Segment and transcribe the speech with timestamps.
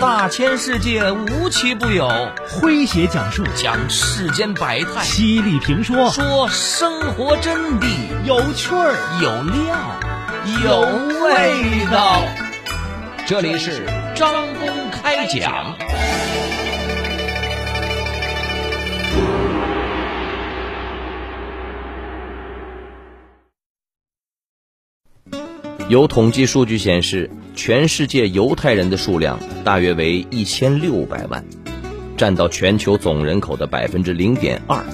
[0.00, 2.08] 大千世界无奇不有，
[2.48, 3.44] 诙谐讲述。
[3.54, 6.08] 讲世间百态，犀利评说。
[6.10, 7.86] 说生活真谛，
[8.24, 8.96] 有趣儿。
[9.20, 9.76] 有料
[10.64, 10.80] 有
[11.22, 12.22] 味道。
[13.26, 13.84] 这里是
[14.16, 15.76] 张公开讲。
[25.90, 31.44] 有统计数据显示，全世界犹太人的数量大约为一千六百万，
[32.16, 34.84] 占到全球总人口的百分之零点二。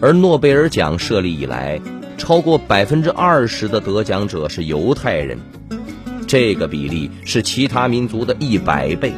[0.00, 1.78] 而诺贝尔奖设立以来，
[2.16, 5.38] 超过百分之二十的得奖者是犹太人，
[6.26, 9.12] 这个比例是其他民族的一百倍。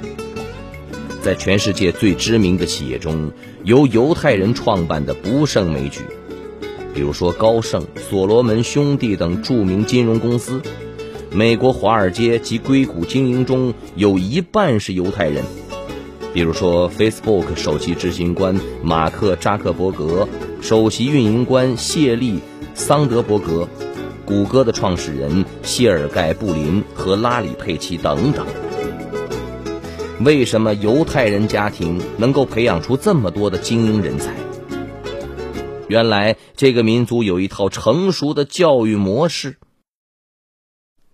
[1.23, 3.31] 在全世界最知名的企业中，
[3.63, 6.01] 由犹太人创办的不胜枚举。
[6.97, 10.63] 比如说高盛、所罗门兄弟等著名金融公司，
[11.31, 15.45] 美国华尔街及硅谷精英中有一半是犹太人。
[16.33, 20.27] 比如说 Facebook 首席执行官马克·扎克伯格、
[20.63, 22.33] 首席运营官谢利·
[22.75, 23.69] 桑德伯格、
[24.25, 28.47] 谷歌的创始人谢尔盖·布林和拉里·佩奇等等。
[30.25, 34.33] 为什么犹太人家庭能够培养出这么多的精英人才？
[35.89, 39.59] 原来这个民族有一套成熟的教育模式。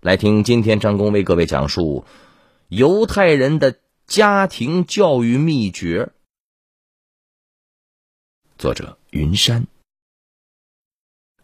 [0.01, 2.05] 来听今天张工为各位讲述
[2.69, 6.11] 犹太人的家庭教育秘诀。
[8.57, 9.67] 作者云山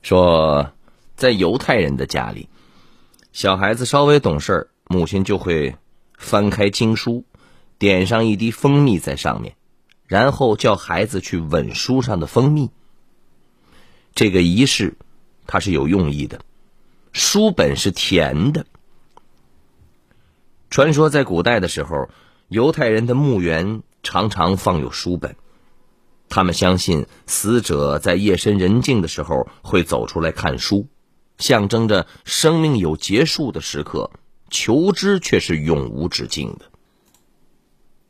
[0.02, 0.72] 说，
[1.16, 2.50] 在犹太人的家里，
[3.32, 5.76] 小孩子稍微懂事儿母亲就会
[6.18, 7.26] 翻开经书，
[7.78, 9.56] 点上一滴蜂蜜在上面，
[10.08, 12.72] 然后叫孩子去吻书上的蜂蜜。
[14.14, 14.98] 这个仪式，
[15.48, 16.42] 它是有用意的。
[17.12, 18.66] 书本是甜的。
[20.70, 22.10] 传说在古代的时候，
[22.48, 25.36] 犹太人的墓园常常放有书本，
[26.30, 30.88] 他们相信死者在夜深人静的时候会走出来看书，
[31.40, 34.12] 象征着生命有结束的时刻，
[34.52, 36.66] 求知却是永无止境的。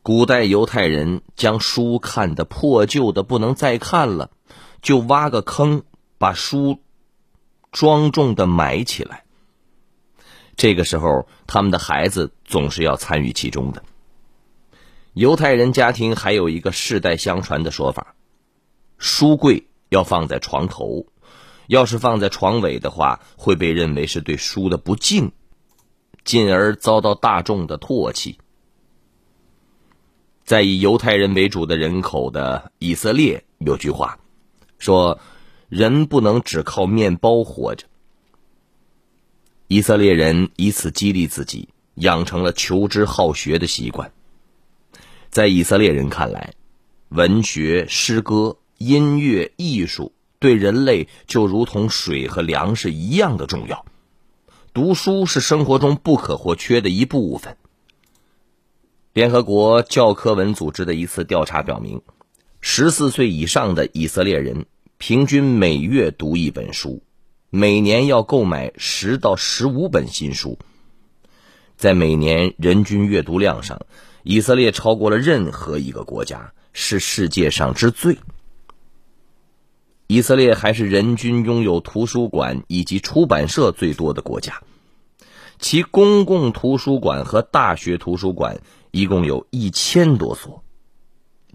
[0.02, 4.30] 古代犹太人将书看得破旧的不能再看了，
[4.82, 5.82] 就挖个坑。
[6.20, 6.78] 把书
[7.72, 9.24] 庄重的埋起来。
[10.54, 13.82] 这个时候，他们的孩子总是要参与其中的。
[15.14, 18.14] 犹太人家庭还有一个世代相传的说法：
[18.98, 21.06] 书柜要放在床头，
[21.68, 25.32] 要是放在床尾的话，会被认为是对书的不敬，
[26.22, 28.38] 进而遭到大众的唾弃。
[30.44, 34.18] 在以犹太人为主的人口的以色列，有句话
[34.78, 35.18] 说。
[35.70, 37.86] 人不能只靠面包活着。
[39.68, 44.12] 以色列人以此激励自己，养成了求知好学的习惯。
[45.30, 46.54] 在以色列人看来，
[47.10, 53.86] 文学、诗歌、音乐、艺术对人类就如同水和粮食一样的重要。
[54.74, 57.56] 读书是生活中不可或缺的一部分。
[59.12, 62.02] 联合国教科文组织的一次调查表明，
[62.60, 64.66] 十四岁以上的以色列人。
[65.00, 67.02] 平均每月读一本书，
[67.48, 70.58] 每年要购买十到十五本新书。
[71.74, 73.80] 在每年人均阅读量上，
[74.24, 78.18] 以色列超过了任何一个国家，是世界上之最。
[80.06, 84.62] 以色列还是人均拥有图书馆以及出版社最多的国家，
[85.58, 88.60] 其公共图书馆和大学图书馆
[88.90, 90.62] 一共有一千多所。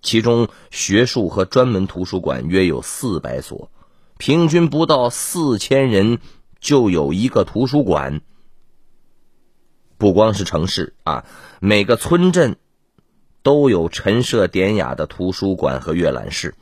[0.05, 3.71] 其中，学术和专门图书馆约有四百所，
[4.19, 6.19] 平均不到四千人
[6.59, 8.21] 就有一个图书馆。
[9.97, 11.25] 不光是城市啊，
[11.59, 12.57] 每个村镇
[13.41, 16.53] 都有陈设典雅的图书馆和阅览室。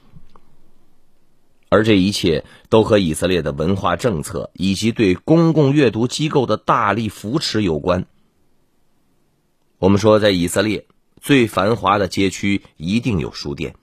[1.68, 8.06] 而这一切都和以色列的文化政策以及对公共阅读机构的大力扶持有关。
[9.80, 10.88] 我们说，在以色列。
[11.24, 13.76] 最繁华的街区一定有书店，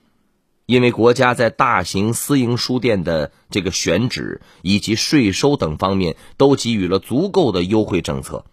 [0.67, 8.45] 因为国家在大型私营书店的这个选址以及税收等方面都给予了足够的优惠政策，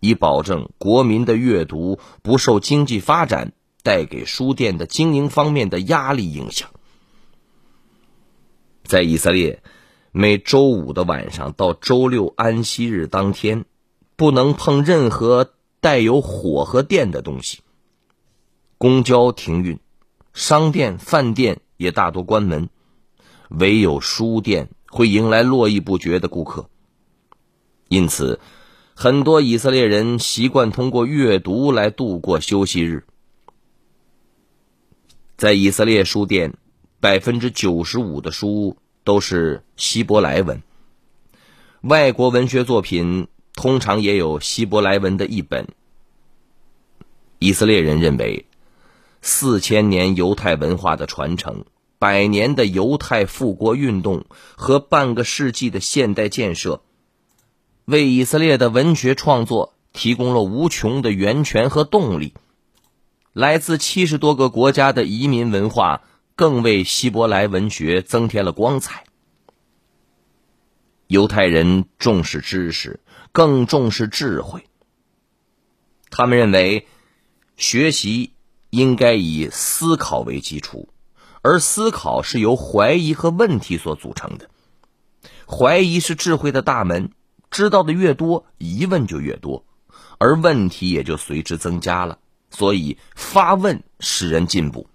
[0.00, 3.52] 以保证国民的阅读不受经济发展
[3.82, 6.70] 带给书店的经营方面的压力影响。
[8.84, 9.62] 在以色列，
[10.10, 13.66] 每周五的晚上到周六安息日当天，
[14.16, 17.58] 不能碰任何带有火和电的东西。
[18.82, 19.78] 公交停运，
[20.32, 22.68] 商店、饭店也大多关门，
[23.48, 26.68] 唯有书店会迎来络绎不绝的顾客。
[27.86, 28.40] 因此，
[28.96, 33.06] 很多以色列人习惯通过阅读来度过休息日。
[35.36, 36.54] 在以色列书店，
[36.98, 40.60] 百分之九十五的书都是希伯来文。
[41.82, 45.68] 外国文学作品通常也有希伯来文的译本。
[47.38, 48.44] 以色列人认为，
[49.22, 51.64] 四千年犹太文化的传承、
[51.98, 54.26] 百年的犹太复国运动
[54.56, 56.82] 和半个世纪的现代建设，
[57.84, 62.34] 为以色列的文学创作提供了无穷的源泉和动力。
[63.32, 66.02] 来自七十多个国家的移民文化，
[66.34, 69.04] 更为希伯来文学增添了光彩。
[71.06, 74.64] 犹太人重视知识，更重视智慧。
[76.10, 76.88] 他们认为，
[77.56, 78.31] 学习
[78.72, 80.88] 应该以思考为基础，
[81.42, 84.48] 而思考是由怀疑和问题所组成的。
[85.46, 87.10] 怀疑是智慧的大门，
[87.50, 89.64] 知道的越多，疑问就越多，
[90.16, 92.18] 而问题也就随之增加了。
[92.50, 94.88] 所以，发问使人进步。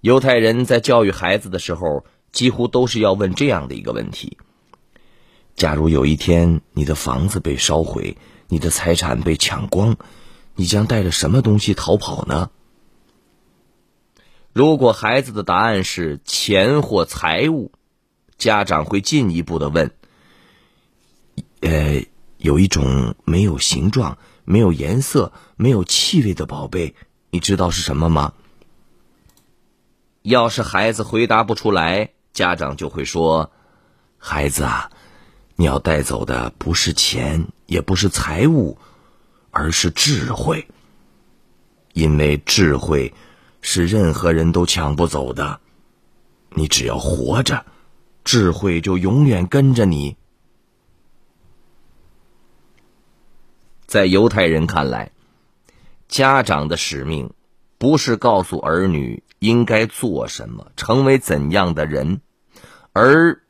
[0.00, 2.04] 犹太人在教育孩子的时候。
[2.30, 4.36] 几乎都是要问这样的一个问题：
[5.56, 8.18] 假如有一天你的房子被烧毁，
[8.48, 9.96] 你的财产被抢光，
[10.58, 12.50] 你将带着什么东西逃跑呢？
[14.52, 17.70] 如果孩子的答案是钱或财物，
[18.38, 19.92] 家长会进一步的问：
[21.60, 22.02] 呃，
[22.38, 26.96] 有一种没有形状、没有颜色、没有气味的宝贝，
[27.30, 28.32] 你知道是什么吗？
[30.22, 33.52] 要是孩子回答不出来，家长就会说
[34.18, 34.90] ：“孩子啊，
[35.54, 38.76] 你要带走的不是钱，也不是财物，
[39.50, 40.66] 而是智慧。
[41.92, 43.12] 因为智慧
[43.60, 45.60] 是任何人都抢不走的。
[46.50, 47.66] 你只要活着，
[48.24, 50.16] 智慧就永远跟着你。”
[53.86, 55.12] 在犹太人看来，
[56.08, 57.32] 家长的使命
[57.78, 62.20] 不是告诉儿女应该做什么，成为怎样的人。
[62.92, 63.42] 而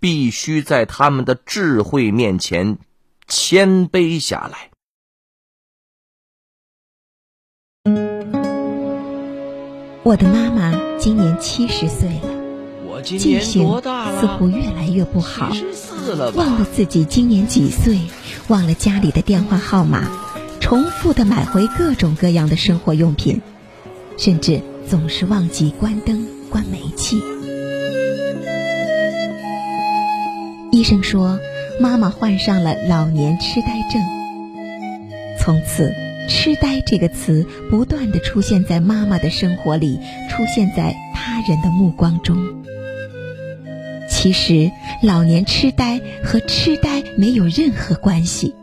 [0.00, 2.78] 必须在他们的智慧面前
[3.26, 4.70] 谦卑下来。
[10.08, 13.68] 我的妈妈今年七十岁了，记性
[14.18, 15.52] 似乎越来越不好，
[16.34, 17.98] 忘了自己今年几岁，
[18.46, 20.08] 忘了家里的电话号码，
[20.60, 23.42] 重复的买回各种各样的生活用品，
[24.16, 27.20] 甚至总是忘记关灯、关煤气。
[30.72, 31.38] 医生说，
[31.78, 34.00] 妈妈患上了老年痴呆症。
[35.38, 35.92] 从此
[36.28, 39.98] ，“痴呆”这个词不断的出现在妈妈的生活里，
[40.30, 42.36] 出现在他人的目光中。
[44.08, 44.70] 其实，
[45.02, 48.54] 老年痴呆和痴呆没有任何关系。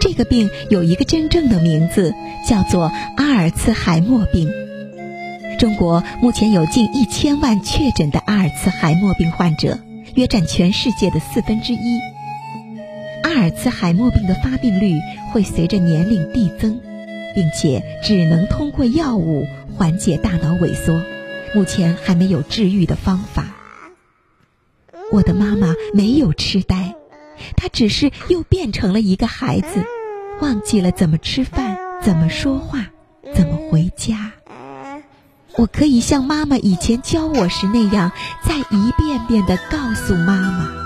[0.00, 2.12] 这个病有一个真正的名字，
[2.46, 4.52] 叫做阿尔茨海默病。
[5.58, 9.78] 中国目前有近一千万确诊的阿尔茨海默病患者。
[10.16, 11.98] 约占全世界的四分之一。
[13.24, 14.94] 阿尔茨海默病的发病率
[15.32, 16.78] 会随着年龄递增，
[17.34, 19.46] 并且只能通过药物
[19.76, 21.02] 缓解大脑萎缩，
[21.54, 23.46] 目前还没有治愈的方法。
[25.12, 26.94] 我的妈妈没有痴呆，
[27.56, 29.84] 她只是又变成了一个孩子，
[30.40, 32.86] 忘记了怎么吃饭、怎么说话、
[33.34, 34.32] 怎么回家。
[35.56, 38.10] 我可以像妈妈以前教我时那样，
[38.42, 40.83] 再一遍遍的告诉妈妈：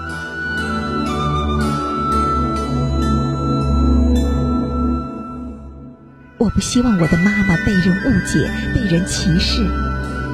[6.38, 9.61] 我不希望我的妈妈被人误解、被人歧视。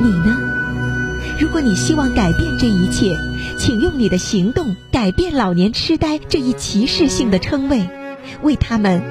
[0.00, 0.37] 你呢？
[1.40, 3.16] 如果你希望改变这一切，
[3.56, 7.88] 请用你的行动改变老年痴呆这一歧视性的称谓，
[8.42, 9.02] 为他们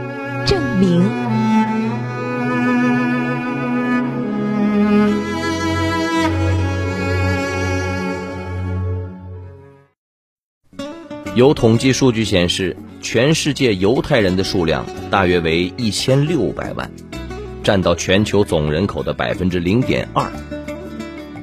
[0.46, 1.04] 证明。
[11.36, 16.90] 有统计数据显示，全世界犹太人的数量大约为一千六百万，
[17.62, 20.32] 占到全球总人口的百分之零点二。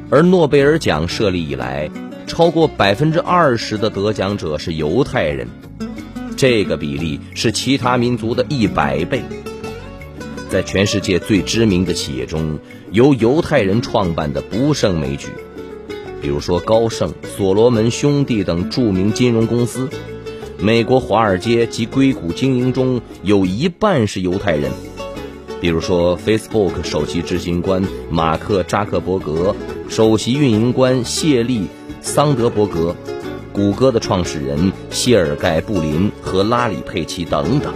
[0.09, 1.91] 而诺贝尔奖设立以来，
[2.27, 5.49] 超过百分之二十的得奖者是犹太人，
[6.35, 9.23] 这个比例是其他民族的一百倍。
[10.49, 12.59] 在全世界最知名的企业中，
[12.91, 15.29] 由犹太人创办的不胜枚举。
[16.23, 19.89] 比如说，高盛、所罗门兄弟等著名金融公司，
[20.63, 24.71] 美国华尔街及硅谷精英中有一半是犹太人。
[25.59, 29.57] 比如说，Facebook 首席执行官马克扎克伯格、
[29.89, 31.67] 首席运营官谢利
[32.03, 32.95] 桑德伯格、
[33.53, 37.73] 谷歌的创始人谢尔盖·布林和拉里·佩奇等等。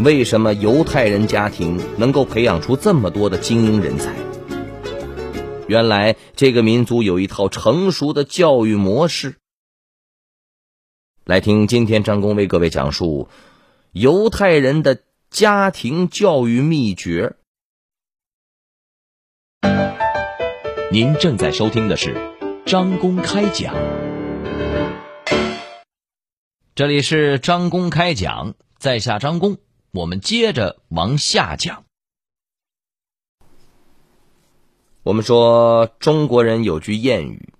[0.00, 4.12] 为什么犹太人家庭能够培养出这么多的精英人才？
[5.66, 9.36] 原来这个民族有一套成熟的教育模式。
[11.24, 13.28] 来听今天张工为各位讲述
[13.92, 17.36] 犹太人的家庭教育秘诀。
[20.90, 22.16] 您正在收听的是
[22.66, 23.72] 张公开讲，
[26.74, 29.58] 这里是张公开讲，在下张公，
[29.92, 31.84] 我们接着往下讲。
[35.04, 37.52] 我们说中国人有句谚语，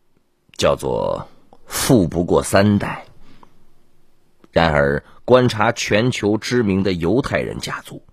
[0.58, 1.28] 叫做
[1.64, 3.06] “富不过三代”。
[4.52, 8.04] 然而，观察全球知名的犹太人家族，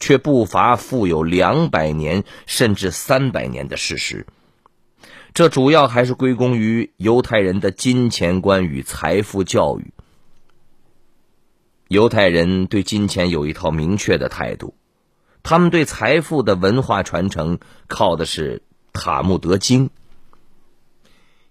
[0.00, 4.26] 却不乏富有两百年甚至三百年的事实。
[5.32, 9.92] 这主要还是归功于犹太人的金钱观与财富教育。
[11.86, 14.74] 犹太人对金钱有一套明确的态度，
[15.44, 18.58] 他们对财富的文化传承靠的是
[18.92, 19.88] 《塔木德经》。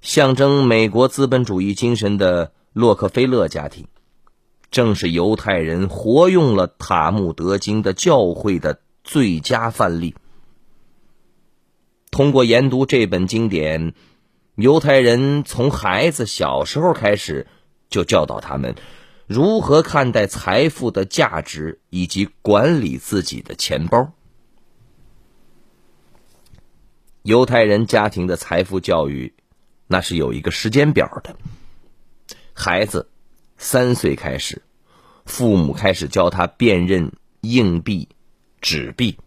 [0.02, 3.88] 象征美国资本主义精神的洛克菲勒家庭。
[4.72, 10.16] 正是犹太人活用了《塔木德经》的教诲的最佳范例。
[12.12, 13.94] 通过研读这本经典，
[14.56, 17.48] 犹太人从孩子小时候开始
[17.90, 18.76] 就教导他们
[19.28, 24.12] 如何看待财富的价值以及管理自己的钱包。
[27.24, 29.34] 犹太人家庭的财富教育，
[29.88, 31.36] 那是有一个时间表的，
[32.54, 33.10] 孩子。
[33.58, 34.62] 三岁开始，
[35.26, 38.10] 父母开始教他辨认硬币、
[38.62, 39.18] 纸币；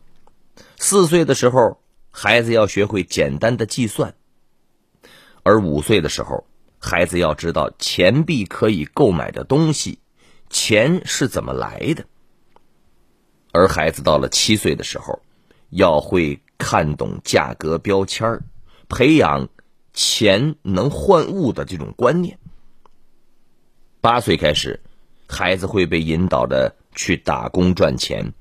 [0.77, 1.81] 四岁的时候，
[2.11, 4.13] 孩子要学会简单的计算；
[5.43, 6.47] 而五岁的时候，
[6.79, 9.99] 孩子要知道钱币可以购买的东西，
[10.51, 12.05] 钱是怎么来的；
[13.53, 15.21] 而孩子到了七岁的时候，
[15.71, 18.41] 要会看懂价格标签
[18.89, 19.49] 培养
[19.93, 22.39] 钱能换物的这种观念。
[24.01, 24.81] 八岁开始，
[25.27, 28.33] 孩子会被引导着去打工赚钱，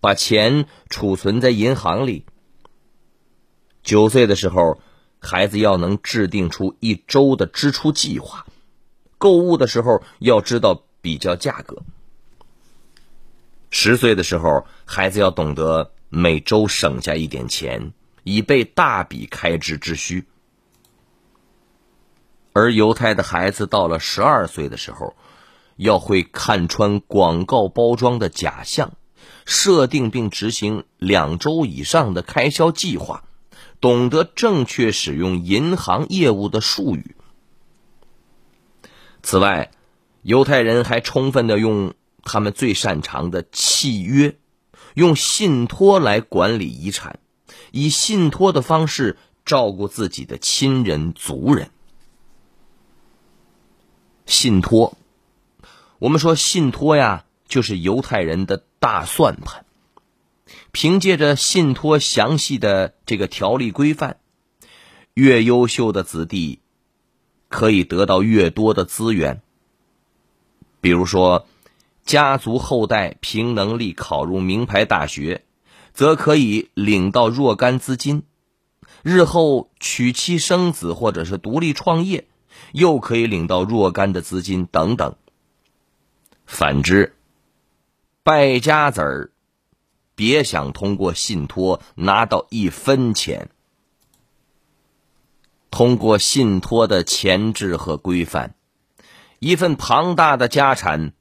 [0.00, 2.24] 把钱储存在银行里。
[3.82, 4.80] 九岁的时候，
[5.18, 8.46] 孩子要能制定出一周的支出计划，
[9.18, 11.82] 购物的时候要知道比较价格。
[13.70, 17.92] 十岁的时候，孩子要懂得每周省下一点钱，
[18.22, 20.26] 以备大笔开支之需。
[22.52, 25.16] 而犹太的孩子到了十二岁的时候，
[25.76, 28.92] 要会看穿广告包装的假象，
[29.46, 33.24] 设定并执行两周以上的开销计划，
[33.80, 37.16] 懂得正确使用银行业务的术语。
[39.22, 39.70] 此外，
[40.22, 44.36] 犹太人还充分的用他们最擅长的契约，
[44.94, 47.18] 用信托来管理遗产，
[47.70, 51.70] 以信托的方式照顾自己的亲人族人。
[54.26, 54.96] 信托，
[55.98, 59.64] 我们说信托呀，就是犹太人的大算盘。
[60.70, 64.18] 凭借着信托详细的这个条例规范，
[65.14, 66.60] 越优秀的子弟
[67.48, 69.42] 可以得到越多的资源。
[70.80, 71.46] 比如说，
[72.04, 75.44] 家族后代凭能力考入名牌大学，
[75.92, 78.22] 则可以领到若干资金；
[79.02, 82.26] 日后娶妻生子，或者是独立创业。
[82.72, 85.14] 又可以领到若干的资金等等。
[86.46, 87.16] 反之，
[88.22, 89.30] 败家子儿，
[90.14, 93.48] 别想通过信托拿到一分钱。
[95.70, 98.54] 通过信托的前置和规范，
[99.38, 101.14] 一份庞大的家产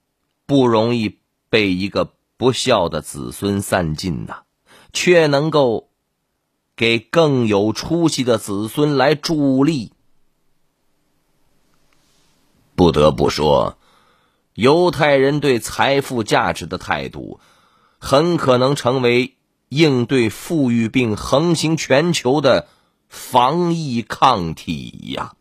[0.46, 1.20] 不容易
[1.50, 4.44] 被一个不孝的子孙散尽呐，
[4.92, 5.90] 却能够
[6.76, 9.94] 给更有出息的子孙来助力。
[12.75, 13.78] 不得不说，
[14.54, 17.40] 犹太人对财富价值的态度，
[18.00, 19.36] 很可能成为
[19.70, 22.68] 应对富裕病横行全球的
[23.08, 25.34] 防疫抗体呀！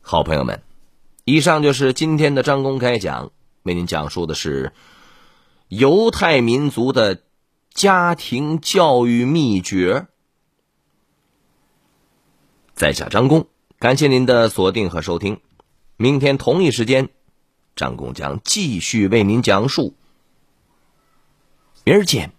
[0.00, 0.62] 好朋友们，
[1.24, 3.30] 以上就是今天的张公开讲，
[3.62, 4.72] 为您讲述的是
[5.68, 7.22] 犹太民族的
[7.72, 10.08] 家庭教育秘诀。
[12.82, 13.46] 在下张工，
[13.78, 15.38] 感谢您的锁定和收听。
[15.96, 17.10] 明天同一时间，
[17.76, 19.94] 张工将继续为您讲述。
[21.84, 22.32] 明儿见。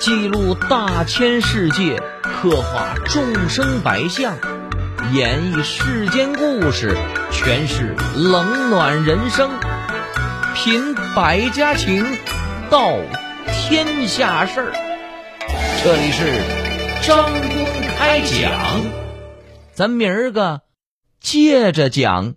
[0.00, 4.36] 记录大千世界，刻画众生百相，
[5.12, 6.96] 演绎世间故事，
[7.30, 9.48] 诠释冷暖人生，
[10.56, 12.04] 品百家情，
[12.68, 12.96] 道
[13.46, 14.72] 天下事儿。
[15.84, 16.65] 这里是
[17.06, 17.64] 张公
[17.96, 18.82] 开讲，
[19.72, 20.62] 咱明儿个
[21.20, 22.34] 接着讲。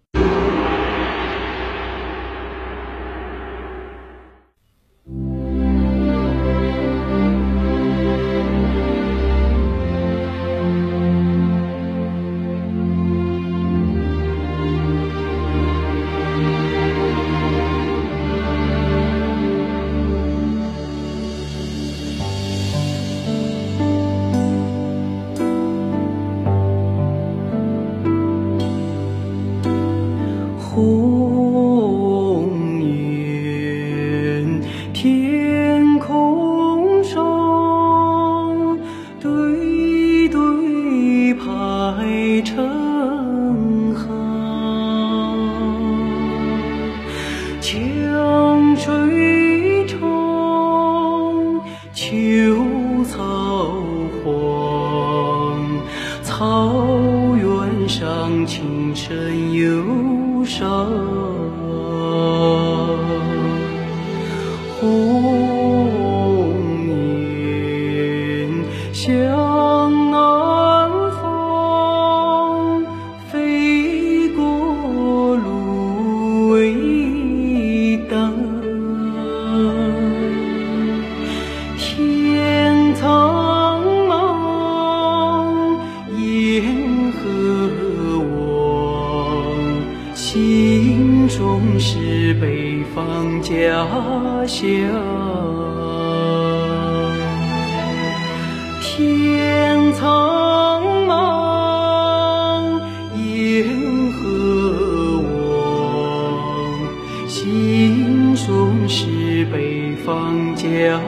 [109.51, 110.99] 北方家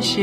[0.00, 0.22] 乡。